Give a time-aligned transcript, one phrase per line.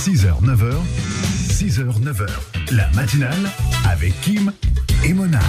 [0.00, 0.76] 6h, 9h,
[1.50, 2.26] 6h, 9h,
[2.72, 3.50] la matinale
[3.84, 4.50] avec Kim
[5.04, 5.40] et Mona.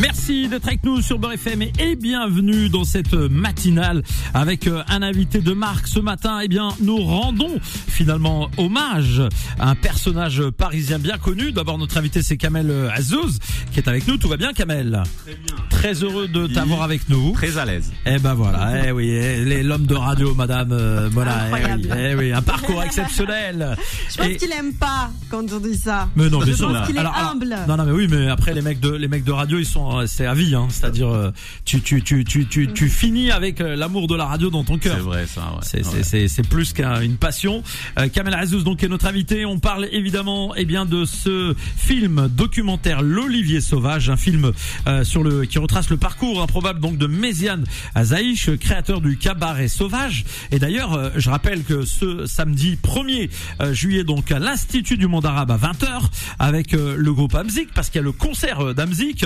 [0.00, 4.02] Merci d'être avec nous sur Beurre FM et bienvenue dans cette matinale
[4.34, 6.40] avec euh, un invité de marque ce matin.
[6.42, 9.22] Eh bien, nous rendons finalement hommage
[9.60, 11.52] à un personnage parisien bien connu.
[11.52, 13.38] D'abord, notre invité c'est Kamel Azouz
[13.72, 14.16] qui est avec nous.
[14.16, 15.00] Tout va bien, Kamel?
[15.24, 15.54] Très bien.
[15.70, 17.30] Très heureux de t'avoir avec nous.
[17.32, 17.92] Très à l'aise.
[18.04, 21.36] Eh ben voilà, eh oui, eh, les- l'homme de radio, Madame euh, Mona.
[21.50, 23.76] Eh oui, eh oui, un parcours exceptionnel.
[24.10, 26.08] Je pense Et- qu'il aime pas quand on dit ça.
[26.16, 27.56] Mais non, bien Je pense qu'il est Alors, alors, humble.
[27.68, 29.83] non, non, mais oui, mais après les mecs de les mecs de radio, ils sont
[29.92, 30.66] euh, c'est à vie, hein.
[30.70, 31.30] C'est-à-dire euh,
[31.64, 34.78] tu tu tu tu tu tu finis avec euh, l'amour de la radio dans ton
[34.78, 34.96] cœur.
[34.96, 35.40] C'est vrai ça.
[35.42, 35.58] Ouais.
[35.62, 35.90] C'est Ouais.
[35.92, 37.62] c'est c'est c'est plus qu'une passion.
[37.98, 39.44] Euh, Kamel Azouz donc est notre invité.
[39.44, 44.52] On parle évidemment eh bien de ce film documentaire L'Olivier sauvage, un film
[44.86, 47.64] euh, sur le qui retrace le parcours improbable donc de Méziane
[47.94, 50.24] Azaïch, créateur du cabaret sauvage.
[50.52, 53.30] Et d'ailleurs, euh, je rappelle que ce samedi 1er
[53.60, 56.00] euh, juillet donc à l'Institut du monde arabe à 20h
[56.38, 59.24] avec euh, le groupe Amzik parce qu'il y a le concert d'Amzik,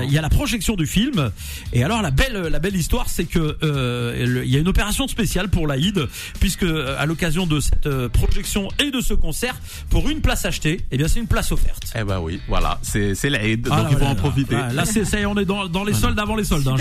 [0.00, 1.30] Euh, il y a la projection du film.
[1.72, 5.06] Et alors la belle la belle histoire c'est que euh, il y a une opération
[5.08, 6.06] spéciale pour l'Aïd
[6.40, 9.54] puisque euh, à l'occasion de cette euh, projection et de ce concert
[9.90, 11.84] pour une place achetée, eh bien c'est une place offerte.
[11.94, 14.14] Eh ben oui, voilà, c'est c'est l'Aïd, Ah, donc là, il faut là, en là,
[14.14, 14.54] profiter.
[14.54, 16.66] là, là, c'est ça y est, on est dans, dans les soldes avant les soldes.
[16.68, 16.76] hein.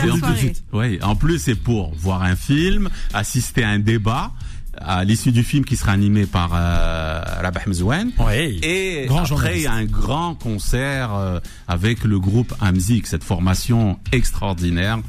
[0.74, 4.32] Oui, en plus c'est pour voir un film, assister à un débat
[4.78, 7.11] à l'issue du film qui sera animé par euh,
[7.42, 8.12] Rabah Mzouane.
[8.20, 8.56] Ouais.
[8.64, 13.24] Et Grand après, il y a un grand concert euh, avec le groupe Amzik, cette
[13.24, 15.00] formation extraordinaire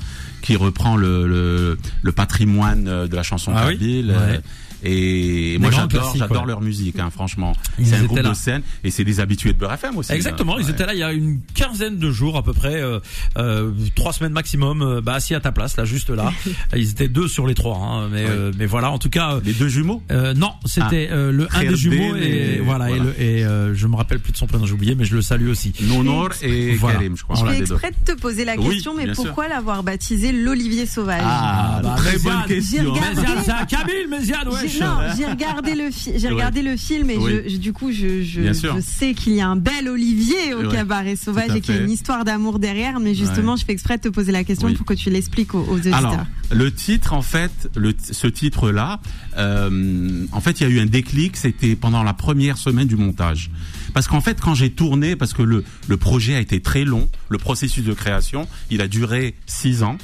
[0.42, 4.10] qui reprend le, le, le patrimoine euh, de la chanson Ah oui kabyle.
[4.10, 4.40] Ouais.
[4.84, 6.48] Et moi j'adore, j'adore ouais.
[6.48, 7.52] leur musique, hein, franchement.
[7.78, 8.28] Ils C'est un étaient groupe là.
[8.30, 10.12] de scène et c'est des habitués de Beurre FM aussi.
[10.12, 10.58] Exactement, hein.
[10.60, 10.70] ils Ouais.
[10.72, 12.98] étaient là il y a une quinzaine de jours à peu près, euh,
[13.38, 16.32] euh, trois semaines maximum, euh, bah assis à ta place là, juste là.
[16.76, 18.30] ils étaient deux sur les trois, hein, mais Ouais.
[18.30, 19.34] euh, mais voilà, en tout cas.
[19.34, 20.02] euh, Les deux jumeaux?
[20.10, 23.74] euh, non, c'était euh, le un des jumeaux et, et- voilà, et, le, et euh,
[23.74, 25.72] je me rappelle plus de son prénom, j'ai oublié, mais je le salue aussi.
[25.80, 26.96] Nonor et Voilà.
[26.98, 27.36] Karim, je crois.
[27.36, 27.52] Je deux.
[27.62, 31.22] exprès de te poser la Oui, question, mais pourquoi l'avoir baptisé l'Olivier Sauvage?
[31.24, 32.94] Ah, bah, très Méziane, bonne question.
[33.44, 34.48] c'est un Kabyle, Méziane,
[34.80, 36.34] Non, j'ai regardé le fi- j'ai Ouais.
[36.34, 37.32] regardé le film et Oui.
[37.44, 40.62] je, je- du coup je, je, je sais qu'il y a un bel Olivier au
[40.66, 40.68] Ouais.
[40.76, 43.58] cabaret sauvage et qu'il y a une histoire d'amour derrière, mais justement Ouais.
[43.58, 44.74] je fais exprès de te poser la question Oui.
[44.74, 45.94] pour que tu l'expliques aux, aux auditeurs.
[45.94, 46.16] Alors,
[46.50, 49.00] le titre, en fait, le, ce titre-là,
[49.38, 51.36] euh, en fait, il y a eu un déclic.
[51.36, 53.50] C'était pendant la première semaine du montage.
[53.94, 57.08] Parce qu'en fait, quand j'ai tourné, parce que le, le projet a été très long,
[57.28, 59.96] le processus de création, il a duré six ans,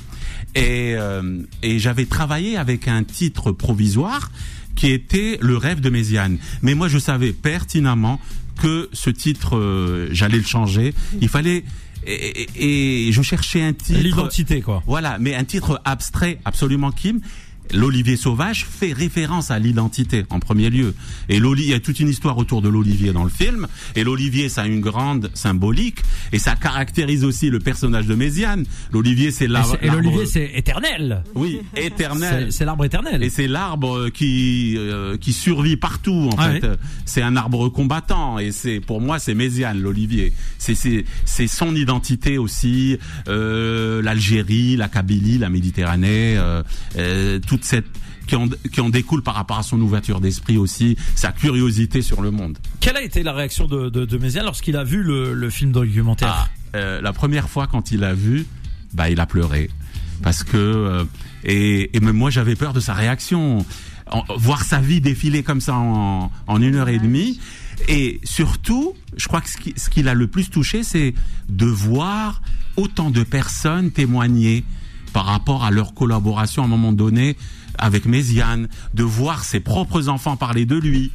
[0.55, 4.31] et, euh, et j'avais travaillé avec un titre provisoire
[4.78, 6.39] qui était le rêve de Méziane.
[6.62, 8.21] Mais moi, je savais pertinemment
[8.62, 10.94] que ce titre, euh, j'allais le changer.
[11.21, 11.65] Il fallait
[12.06, 13.99] et, et- et je cherchais un titre.
[13.99, 14.83] L'identité, quoi.
[14.87, 17.21] Voilà, mais un titre abstrait, absolument Kim.
[17.75, 20.95] L'Olivier sauvage fait référence à l'identité en premier lieu.
[21.29, 23.67] Et il y a toute une histoire autour de l'Olivier dans le film.
[23.97, 25.99] Et l'Olivier, ça a une grande symbolique.
[26.33, 28.65] Et ça caractérise aussi le personnage de Méziane.
[28.93, 29.77] L'Olivier, c'est l'arbre.
[29.83, 31.23] et l'Olivier, c'est éternel.
[31.34, 32.53] Oui, éternel.
[32.53, 33.23] C'est l'arbre éternel.
[33.23, 36.65] Et c'est l'arbre qui euh, qui survit partout en Ah fait.
[36.65, 36.77] oui.
[37.05, 40.33] C'est un arbre combattant et c'est pour moi c'est Méziane l'Olivier.
[40.59, 42.99] C'est c'est c'est son identité aussi.
[43.29, 46.62] Euh, L'Algérie, la Kabylie, la Méditerranée, euh,
[46.97, 47.87] euh, toute cette
[48.27, 52.21] qui en, qui en découle par rapport à son ouverture d'esprit aussi, sa curiosité sur
[52.21, 52.59] le monde.
[52.81, 55.73] Quelle a été la réaction de, de, de Méziane lorsqu'il a vu le, le film
[55.73, 56.51] documentaire?
[56.75, 58.47] Ah, euh, la première fois quand il a vu,
[58.93, 59.71] bah il a pleuré.
[60.23, 61.05] Parce que euh,
[61.45, 63.65] et, et même moi j'avais peur de sa réaction,
[64.11, 67.41] En- voir sa vie défiler comme ça en, en une heure et demie.
[67.89, 71.15] Et surtout, je crois que ce qui, ce qui l'a le plus touché, c'est
[71.49, 72.43] de voir
[72.77, 74.65] autant de personnes témoigner
[75.13, 77.37] par rapport à leur collaboration à un moment donné
[77.79, 81.13] avec Méziane, de voir ses propres enfants parler de lui,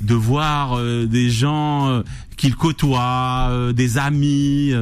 [0.00, 2.02] de voir euh, des gens euh,
[2.36, 4.72] qu'il côtoie, euh, des amis,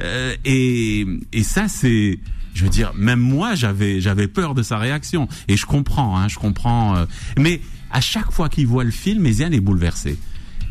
[0.00, 2.18] euh, et, et ça c'est,
[2.54, 6.28] je veux dire, même moi j'avais j'avais peur de sa réaction, et je comprends, hein,
[6.28, 7.04] je comprends, euh,
[7.38, 10.18] mais à chaque fois qu'il voit le film, Méziane est bouleversé.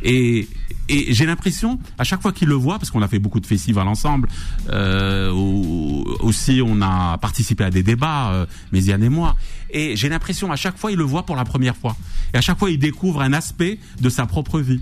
[0.04, 0.48] Et,
[0.90, 3.46] et j'ai l'impression, à chaque fois qu'il le voit, parce qu'on a fait beaucoup de
[3.46, 4.30] festivals ensemble,
[4.70, 9.36] euh, aussi on a participé à des débats, euh, Méziane et moi,
[9.70, 11.96] et j'ai l'impression à chaque fois il le voit pour la première fois.
[12.34, 14.82] Et à chaque fois il découvre un aspect de sa propre vie.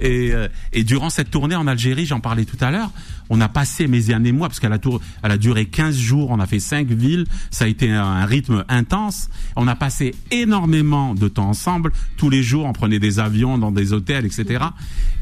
[0.00, 2.90] Et, euh, et durant cette tournée en Algérie, j'en parlais tout à l'heure,
[3.30, 4.78] on a passé Méziane et moi, parce qu'elle a,
[5.22, 8.64] elle a duré 15 jours, on a fait 5 villes, ça a été un rythme
[8.68, 9.28] intense.
[9.56, 13.72] On a passé énormément de temps ensemble, tous les jours, on prenait des avions dans
[13.72, 14.64] des hôtels, etc.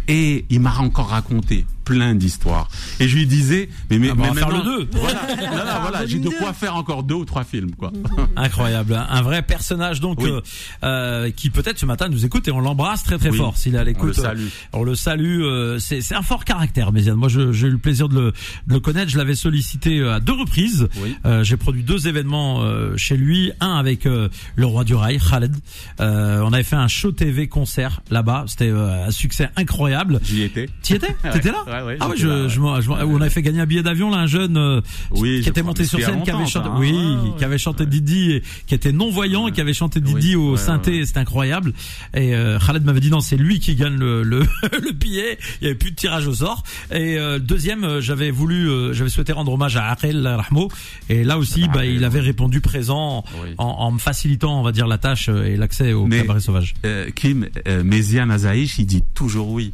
[0.09, 2.69] Et il m'a encore raconté plein d'histoires.
[3.01, 4.89] Et je lui disais, mais mais, Ah bah, mais on va faire le deux.
[4.93, 7.91] Voilà, non, voilà, j'ai de quoi faire encore deux ou trois films, quoi.
[8.37, 10.31] Incroyable, un vrai personnage donc Oui.
[10.31, 10.41] euh,
[10.85, 13.37] euh, qui peut-être ce matin nous écoute et on l'embrasse très très Oui.
[13.37, 14.15] fort s'il est à On le l'écoute.
[14.15, 14.47] salue.
[14.73, 15.43] On le salue.
[15.43, 17.17] euh, c'est c'est un fort caractère, Méziane.
[17.17, 18.33] Moi, je- j'ai eu le plaisir de le,
[18.69, 19.11] de le connaître.
[19.11, 20.89] Je l'avais sollicité euh, à deux reprises.
[21.03, 21.17] Oui.
[21.27, 23.51] Euh, j'ai produit deux événements euh, chez lui.
[23.59, 25.57] Un avec euh, le roi du rail, Khaled.
[26.01, 28.45] Euh, on avait fait un show TV concert là-bas.
[28.47, 29.92] C'était euh, un succès incroyable.
[30.23, 30.69] J'y étais.
[30.83, 31.15] T'y étais.
[31.33, 32.49] T'étais là Ouais, ouais, Ah je, là, ouais.
[32.49, 34.81] je, je on avait fait gagner un billet d'avion là, un jeune euh,
[35.13, 36.75] Oui, qui était monté sur scène, qui avait chanté, hein.
[36.79, 37.87] oui, Ouais, qui avait chanté.
[37.87, 41.05] Didi, et, qui était non voyant et qui avait chanté Didi au synthé.
[41.07, 41.73] C'était incroyable.
[42.15, 44.41] Et euh, Khaled m'avait dit non, c'est lui qui gagne le le,
[44.73, 45.39] le billet.
[45.61, 46.63] Il y avait plus de tirage au sort.
[46.93, 50.69] Et euh, deuxième, euh, j'avais voulu, euh, j'avais souhaité rendre hommage à Aqel Rahmo.
[51.09, 53.51] Et là aussi, bah, il avait répondu présent Oui.
[53.59, 56.75] en, en me facilitant, on va dire, la tâche et l'accès au cabaret sauvage.
[56.85, 59.73] Euh, Kim, euh, Méziane Azaïch, il dit toujours oui.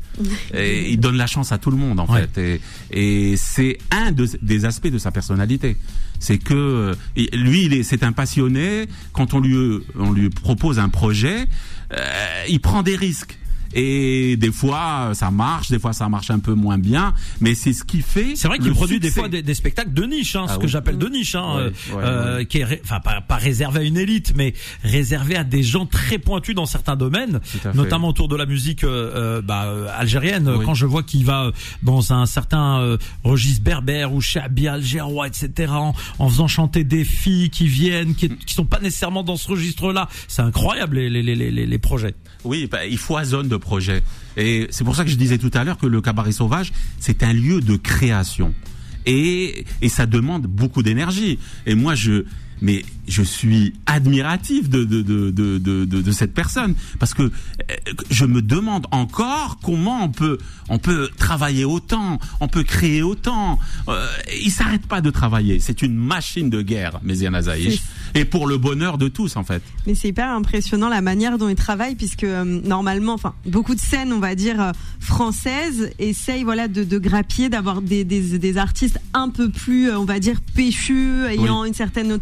[0.55, 2.27] Et il donne la chance à tout le monde, en Ouais.
[2.35, 2.61] fait.
[2.93, 5.77] Et, et c'est un de- des aspects de sa personnalité.
[6.21, 6.97] C'est que
[7.33, 8.87] lui, il est, c'est un passionné.
[9.13, 11.47] Quand on lui, on lui propose un projet,
[11.93, 13.39] euh, il prend des risques.
[13.75, 17.15] Et des fois, ça marche, des fois, ça marche un peu moins bien.
[17.41, 18.35] Mais c'est ce qui fait.
[18.37, 19.21] C'est vrai qu'il produit des succès.
[19.21, 20.69] fois des, des spectacles de niche, hein, Ah ce que oui.
[20.69, 22.47] j'appelle de niche, hein, Ouais, euh, ouais, euh, ouais.
[22.47, 26.19] qui est, enfin pas, pas réservé à une élite, mais réservé à des gens très
[26.19, 27.41] pointus dans certains domaines,
[27.75, 30.49] notamment autour de la musique euh, bah, algérienne.
[30.49, 30.65] Oui.
[30.65, 31.51] Quand je vois qu'il va
[31.83, 37.05] dans un certain euh, registre berbère ou chabi algérois, etc., en, en faisant chanter des
[37.05, 41.23] filles qui viennent, qui, qui sont pas nécessairement dans ce registre-là, c'est incroyable les, les,
[41.23, 42.15] les, les, les projets.
[42.45, 43.57] Oui, bah, il foisonne de
[44.37, 47.23] Et c'est pour ça que je disais tout à l'heure que le cabaret sauvage, c'est
[47.23, 48.55] un lieu de création.
[49.07, 51.39] Et, et ça demande beaucoup d'énergie.
[51.67, 52.25] Et moi, je,
[52.61, 56.75] mais je suis admiratif de, de, de, de, de, cette personne.
[56.99, 57.31] Parce que euh,
[58.11, 60.39] je me demande encore comment on peut,
[60.69, 63.59] on peut travailler autant, on peut créer autant.
[63.89, 64.07] Euh,
[64.43, 65.59] il s'arrête pas de travailler.
[65.61, 67.81] C'est une machine de guerre, Méziane Azaïch.
[68.15, 69.63] Et pour le bonheur de tous, en fait.
[69.87, 73.81] Mais c'est hyper impressionnant la manière dont il travaille puisque euh, normalement, enfin, beaucoup de
[73.81, 78.57] scènes, on va dire euh, françaises, essayent voilà de, de grappiller, d'avoir des, des, des
[78.59, 82.13] artistes un peu plus, on va dire, péchus, ayant une certaine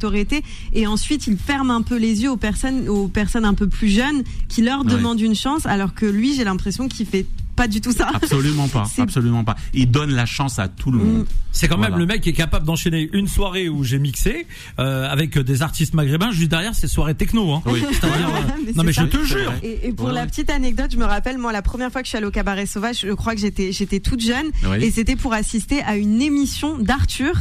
[0.72, 3.88] et ensuite il ferme un peu les yeux aux personnes, aux personnes un peu plus
[3.88, 4.92] jeunes qui leur Ouais.
[4.92, 7.26] demandent une chance, alors que lui, j'ai l'impression qu'il fait
[7.56, 8.10] pas du tout ça.
[8.12, 9.56] Absolument pas, C'est- absolument pas.
[9.72, 11.26] Il donne la chance à tout le monde.
[11.52, 14.46] C'est quand même le mec qui est capable d'enchaîner une soirée où j'ai mixé
[14.78, 17.50] euh, avec des artistes maghrébins juste derrière ces soirées techno.
[17.54, 17.62] Hein.
[17.64, 17.82] Oui.
[17.92, 19.52] C'est-à-dire, euh, Mais non c'est mais je te C'est jure.
[19.62, 22.10] Et, et pour la petite anecdote, je me rappelle moi la première fois que je
[22.10, 24.84] suis allée au cabaret sauvage, je crois que j'étais j'étais toute jeune Oui.
[24.84, 27.32] et c'était pour assister à une émission d'Arthur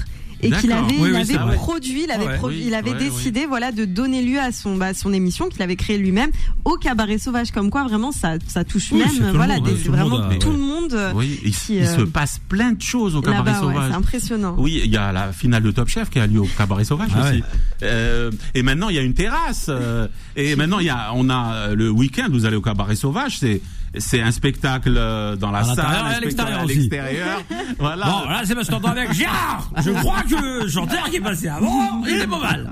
[0.47, 2.37] et qu'il avait Oui, il oui, avait produit, il avait Ouais.
[2.37, 5.61] produit- Oui, il avait décidé voilà de donner lieu à son bah, son émission qu'il
[5.61, 6.31] avait créée lui-même
[6.63, 9.91] au cabaret sauvage comme quoi vraiment ça ça touche même voilà monde, des- c'est tout
[9.91, 12.81] le vraiment monde tout le monde Oui, il, qui, il euh, se passe plein de
[12.81, 13.89] choses au cabaret sauvage.
[13.89, 14.55] c'est impressionnant.
[14.57, 17.09] Oui, il y a la finale de Top Chef qui a lieu au Cabaret Sauvage
[17.15, 17.43] Ah aussi.
[17.83, 19.67] Euh, et maintenant il y a une terrasse.
[19.69, 22.27] euh, et maintenant il y a, on a le week-end.
[22.31, 23.61] Vous allez au Cabaret Sauvage, c'est
[23.97, 26.75] c'est un spectacle euh, dans la À salle, à l'extérieur à aussi.
[26.75, 27.41] l'extérieur.
[27.79, 28.05] voilà.
[28.05, 29.71] Bon, là, c'est parce avec Gérard.
[29.83, 32.69] Je crois que le chanteur qui est passé avant, il est pas mal.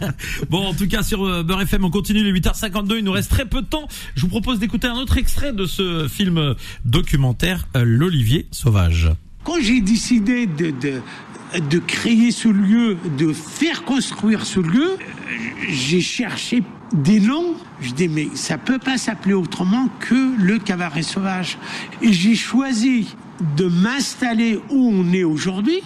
[0.50, 2.98] bon, en tout cas, sur euh, Beurre FM, on continue les 8h52.
[2.98, 3.88] Il nous reste très peu de temps.
[4.14, 6.54] Je vous propose d'écouter un autre extrait de ce film
[6.84, 9.10] documentaire, euh, L'Olivier Sauvage.
[9.46, 14.96] Quand j'ai décidé de, de, créer ce lieu, de faire construire ce lieu,
[15.68, 17.54] j'ai cherché des noms.
[17.80, 21.58] Je dis, mais ça peut pas s'appeler autrement que le cabaret sauvage.
[22.02, 23.14] Et j'ai choisi
[23.56, 25.80] de m'installer où on est aujourd'hui.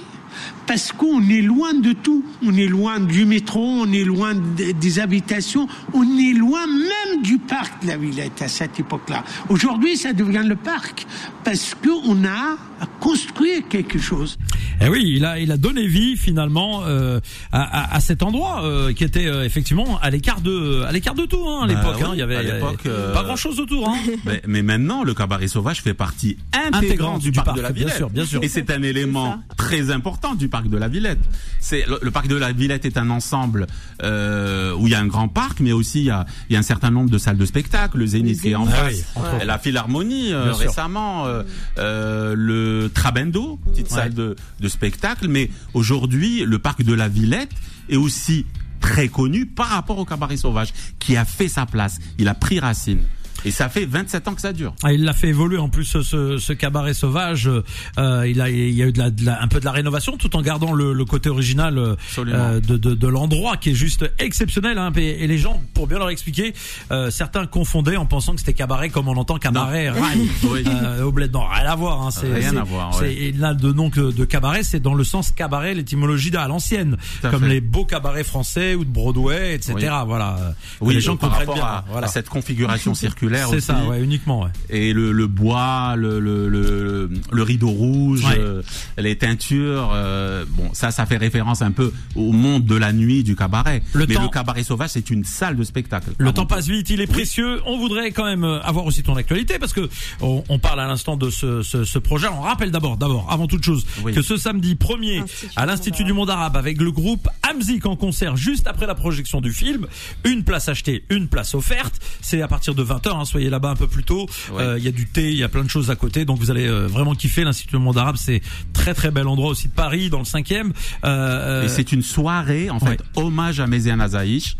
[0.66, 2.24] Parce qu'on est loin de tout.
[2.42, 7.22] On est loin du métro, on est loin de- des habitations, on est loin même
[7.22, 9.24] du parc de la Villette à cette époque-là.
[9.48, 11.06] Aujourd'hui, ça devient le parc
[11.44, 12.56] parce qu'on a
[13.00, 14.38] construit quelque chose.
[14.82, 17.20] Eh oui, il a, il a donné vie finalement euh,
[17.52, 21.14] à, à, à cet endroit euh, qui était euh, effectivement à l'écart de, à l'écart
[21.14, 21.96] de tout hein, à Bah l'époque.
[21.98, 22.10] oui, hein.
[22.14, 23.88] il y avait à l'époque, euh, pas grand chose autour.
[23.88, 23.96] Hein.
[24.24, 27.62] Mais, mais maintenant, le cabaret sauvage fait partie intégrante, Intégrante du, du parc, parc, de
[27.62, 27.96] la bien Villette.
[27.96, 28.42] sûr, bien sûr.
[28.42, 31.20] Et c'est un élément très important du parc de la Villette.
[31.60, 33.66] C'est le, le parc de la Villette est un ensemble
[34.02, 36.56] euh, où il y a un grand parc, mais aussi il y a, il y
[36.56, 37.98] a un certain nombre de salles de spectacle.
[37.98, 41.42] Le Zénith qui est en Ah face, oui, la Philharmonie euh, Bien récemment, euh,
[41.78, 43.96] euh, le Trabendo, petite Ouais.
[43.96, 45.28] salle de, de spectacle.
[45.28, 47.52] Mais aujourd'hui, le parc de la Villette
[47.88, 48.46] est aussi
[48.80, 51.98] très connu par rapport au cabaret sauvage, qui a fait sa place.
[52.18, 53.02] Il a pris racine.
[53.44, 54.74] Et ça fait 27 ans que ça dure.
[54.82, 57.50] Ah, il l'a fait évoluer en plus ce, ce cabaret sauvage.
[57.98, 59.72] Euh, il a il y a eu de la, de la- un peu de la
[59.72, 62.54] rénovation tout en gardant le, le côté original euh, Absolument.
[62.54, 64.78] de, de, de l'endroit qui est juste exceptionnel.
[64.78, 66.52] Hein, et, et les gens, pour bien leur expliquer,
[66.90, 70.64] euh, certains confondaient en pensant que c'était cabaret comme on entend cabaret, rail, Oui.
[70.66, 71.32] euh, au bled.
[71.32, 72.02] Non, rien à voir.
[72.02, 73.14] Hein, c'est, Rien à voir, ouais.
[73.14, 77.40] Et là, de nom de cabaret, c'est dans le sens cabaret, l'étymologie à l'ancienne, comme
[77.40, 77.48] fait.
[77.48, 79.74] les beaux cabarets français ou de Broadway, etc.
[79.76, 79.84] Oui.
[80.06, 80.54] Voilà.
[80.80, 81.64] Oui, les gens comprennent bien.
[81.64, 82.06] à, voilà.
[82.06, 83.66] à cette configuration circulaire C'est aussi.
[83.66, 84.42] ça, ouais, uniquement.
[84.42, 84.50] Ouais.
[84.68, 88.36] et le, le bois, le, le, le, le rideau rouge, Ouais.
[88.38, 88.62] euh,
[88.98, 93.22] les teintures, euh, bon, ça, ça fait référence un peu au monde de la nuit
[93.24, 93.82] du cabaret.
[93.92, 96.10] Le Mais temps- le cabaret sauvage, c'est une salle de spectacle.
[96.18, 97.60] Le temps passe vite, il est précieux.
[97.66, 99.88] On voudrait quand même euh, avoir aussi ton actualité parce que
[100.20, 102.28] on, on parle à l'instant de ce, ce, ce projet.
[102.28, 104.12] On rappelle d'abord, d'abord, avant toute chose, Oui.
[104.12, 107.28] que ce samedi 1er Institut à du l'Institut Monde du Monde Arabe avec le groupe
[107.48, 109.86] Amzik en concert juste après la projection du film,
[110.24, 111.94] une place achetée, une place offerte.
[112.20, 113.19] C'est à partir de 20h.
[113.20, 114.26] Hein, soyez là-bas un peu plus tôt.
[114.52, 114.62] Ouais.
[114.62, 116.38] Euh, Il y a du thé, il y a plein de choses à côté, donc
[116.38, 118.16] vous allez euh, vraiment kiffer l'Institut du Monde Arabe.
[118.18, 118.40] C'est
[118.72, 120.72] très très bel endroit aussi de Paris, dans le 5e.
[121.04, 124.56] Euh, Et c'est une soirée, en fait, hommage à Méziane Azaïch.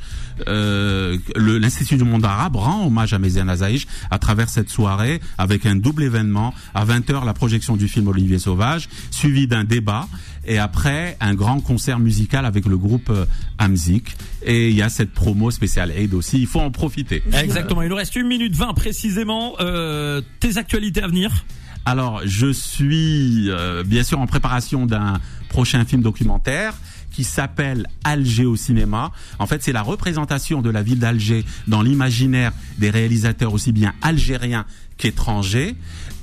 [0.49, 5.67] Euh, L'Institut du monde arabe rend hommage à Méziane Azaïch à travers cette soirée avec
[5.67, 6.55] un double événement.
[6.75, 10.09] À 20h, la projection du film Olivier Sauvage, suivi d'un débat.
[10.47, 13.26] Et après, un grand concert musical avec le groupe euh,
[13.59, 14.17] Amzik.
[14.44, 16.40] Et il y a cette promo spéciale Aid aussi.
[16.40, 17.23] Il faut en profiter.
[17.32, 17.82] Exactement.
[17.82, 19.54] Il nous reste une minute 20 précisément.
[19.61, 21.44] Euh, tes actualités à venir.
[21.85, 26.75] Alors, je suis euh, bien sûr en préparation d'un prochain film documentaire
[27.11, 29.11] qui s'appelle Alger au cinéma.
[29.38, 33.94] En fait, c'est la représentation de la ville d'Alger dans l'imaginaire des réalisateurs aussi bien
[34.02, 34.64] algériens
[34.97, 35.75] qu'étrangers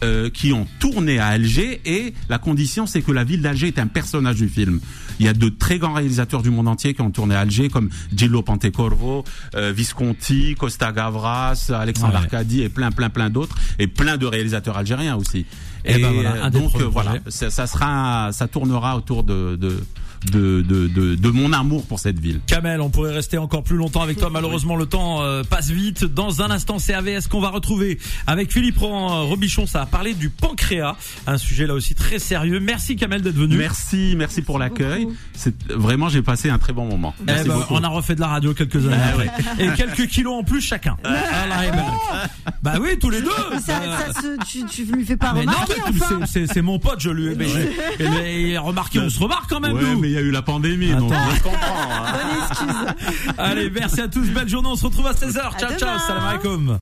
[0.03, 3.79] euh, qui ont tourné à Alger et la condition c'est que la ville d'Alger est
[3.79, 4.79] un personnage du film.
[5.19, 7.69] Il y a de très grands réalisateurs du monde entier qui ont tourné à Alger
[7.69, 9.23] comme Gillo Pontecorvo,
[9.55, 12.19] euh, Visconti, Costa Gavras, Alexandre Ouais.
[12.19, 15.45] Arcadi et plein plein plein d'autres et plein de réalisateurs algériens aussi.
[15.85, 19.23] Eh ben voilà, euh, un des donc euh, voilà, ça, ça sera, ça tournera autour
[19.23, 19.83] de de,
[20.31, 22.39] de de de de mon amour pour cette ville.
[22.47, 24.29] Kamel, on pourrait rester encore plus longtemps avec toi.
[24.31, 26.05] Malheureusement, le temps euh, passe vite.
[26.05, 28.85] Dans un instant, c'est AVS qu'on va retrouver avec Philippe euh,
[29.23, 29.65] Robichon.
[29.67, 30.95] Ça a parlé du pancréas,
[31.27, 32.59] un sujet là aussi très sérieux.
[32.59, 33.55] Merci Kamel d'être venu.
[33.57, 35.07] Merci, merci pour l'accueil.
[35.33, 37.13] C'est vraiment, j'ai passé un très bon moment.
[37.21, 39.31] Eh ben, on a refait de la radio quelques années Ah après.
[39.59, 40.97] Et quelques kilos en plus chacun.
[41.05, 42.29] Est barak.
[42.61, 43.29] Bah oui, tous les deux.
[43.65, 46.19] Ça, Euh, ça se, tu, tu lui fais pas mais non, remarquer, mais enfin.
[46.25, 47.35] c'est- c'est c'est mon pote, je lui ai.
[47.35, 47.47] Mais,
[47.99, 49.99] je- mais remarquez, on se remarque quand même, Ouais, nous.
[50.07, 51.57] Mais il y a eu la pandémie, donc je comprends.
[51.59, 52.95] hein.
[53.37, 54.27] Allez, merci à tous.
[54.29, 54.69] Belle journée.
[54.71, 55.39] On se retrouve à 16h.
[55.39, 55.99] À Ciao, ciao.
[55.99, 56.75] Salam alaikum.